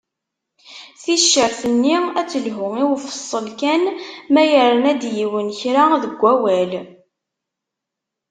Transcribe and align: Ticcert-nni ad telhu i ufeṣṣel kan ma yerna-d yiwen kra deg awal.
Ticcert-nni 1.03 1.97
ad 2.19 2.27
telhu 2.31 2.67
i 2.83 2.83
ufeṣṣel 2.93 3.47
kan 3.59 3.83
ma 4.31 4.43
yerna-d 4.51 5.03
yiwen 5.15 5.47
kra 5.59 5.83
deg 6.03 6.21
awal. 6.33 6.71